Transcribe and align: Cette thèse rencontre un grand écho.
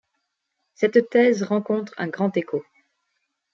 Cette 0.73 1.11
thèse 1.11 1.43
rencontre 1.43 1.93
un 1.99 2.07
grand 2.07 2.35
écho. 2.35 2.65